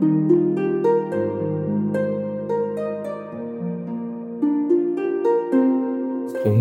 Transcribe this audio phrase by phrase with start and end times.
[0.00, 0.08] 朋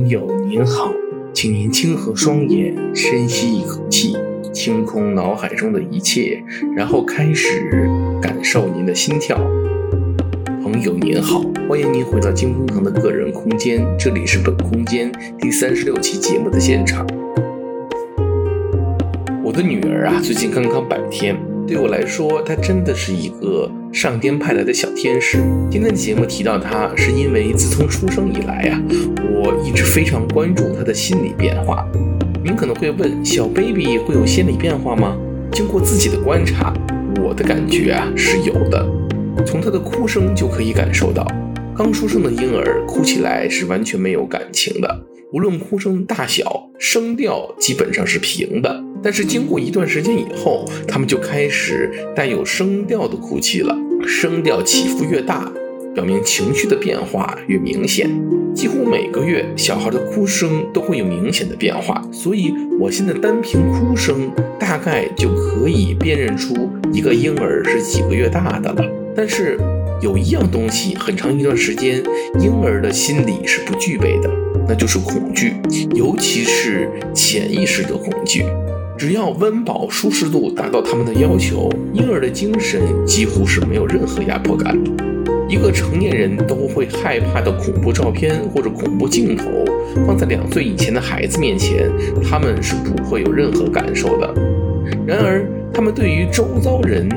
[0.10, 0.92] 友您好，
[1.34, 4.18] 请您轻合双眼，深吸一口气，
[4.52, 6.44] 清空脑海中的一切，
[6.76, 7.90] 然后开始
[8.22, 9.38] 感受您的心跳。
[10.62, 17.08] 朋友您好，欢迎您回到金工堂的个人空间，这里是本空间第三十六期节目的现场。
[19.42, 21.38] 我的女儿啊，最近刚刚百天，
[21.70, 25.38] 对我来说，他真的是一个上天派来的小天使。
[25.70, 28.82] 今天的节目提到他，是因为自从出生以来啊，
[29.32, 31.88] 我一直非常关注他的心理变化。
[32.44, 35.16] 您可能会问，小 baby 会有心理变化吗？
[35.52, 36.74] 经过自己的观察，
[37.24, 38.84] 我的感觉啊是有的。
[39.46, 41.24] 从他的哭声就可以感受到，
[41.78, 48.84] 刚出生的婴儿哭起来是完全没有感情的，无论哭声大小，声调基本上是平的。
[49.02, 53.76] 但是经过一段时间以后，他们就开始带有声调的哭泣了。
[54.06, 55.52] 声调起伏越大，
[55.94, 58.10] 表明情绪的变化越明显。
[58.54, 62.02] 几乎每个月，小孩的哭声都会有明显的变化。
[62.12, 68.84] 所以，我现在单凭哭声，大概就可以辨认出一个婴儿是几个月大的了。
[69.16, 69.58] 但是，
[70.02, 72.02] 有一样东西，很长一段时间，
[72.40, 74.30] 婴儿的心理是不具备的，
[74.68, 75.54] 那就是恐惧，
[75.94, 78.44] 尤其是潜意识的恐惧。
[79.00, 84.78] 只要温饱舒适度达到他们的要求，婴儿的精神几乎是没有任何压迫感。
[85.48, 89.46] 一个成年人都会害怕的恐怖照片或者恐怖镜头，
[90.06, 91.90] 放在两岁以前的孩子面前，
[92.30, 94.34] 他们是不会有任何感受的。
[95.08, 97.08] 然而，他们对于周遭人，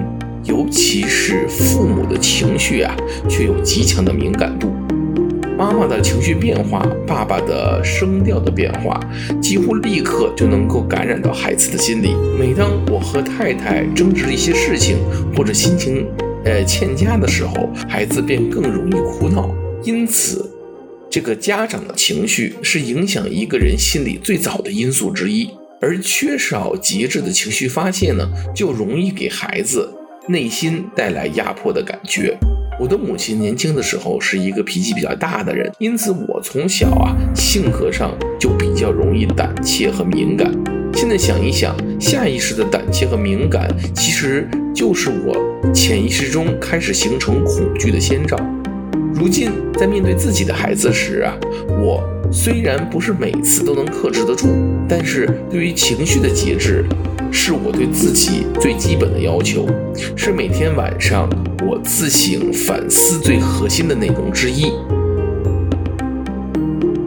[0.44, 2.96] 尤其是父母的情绪啊，
[3.28, 4.72] 却有极强的敏感度。
[5.62, 8.98] 妈妈的情绪变化，爸爸的声调的变化，
[9.40, 12.16] 几乎立刻就能够感染到孩子的心里。
[12.36, 14.96] 每当我和太太争执一些事情，
[15.36, 16.04] 或者心情
[16.44, 19.54] 呃欠佳的时候，孩子便更容易哭闹。
[19.84, 20.50] 因此，
[21.08, 25.48] 这个家长的情绪是影响一个人心理最早的因素之一。
[25.80, 29.88] 而缺少节制的情绪发泄呢，就容易给孩子
[30.26, 32.36] 内心带来压迫的感觉。
[32.82, 40.52] 我的母亲年轻的时候是一个脾气比较大的人，因此我从小啊性格上就比较容易胆怯和敏感。
[40.92, 48.36] 现在想一想，下意识的胆怯和敏感，其实就是我潜意识中开始形成恐惧的先兆。
[49.14, 51.38] 如今在面对自己的孩子时啊，
[51.80, 54.48] 我虽然不是每次都能克制得住，
[54.88, 56.84] 但是对于情绪的节制，
[57.34, 59.66] 是我对自己最基本的要求，
[60.14, 61.28] 是每天晚上
[61.66, 64.70] 我自省反思最核心的内容之一。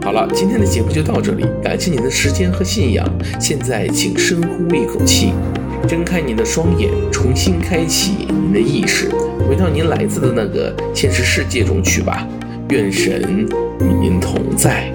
[0.02, 3.08] 好了，今天的节目就到这里，感谢您的时间和信仰。
[3.40, 5.32] 现在请深呼一口气，
[5.88, 9.08] 睁开您的双眼，重新开启您的意识。
[9.48, 12.26] 回到您来自的那个现实世界中去吧，
[12.70, 13.46] 愿神
[13.80, 14.92] 与您同在。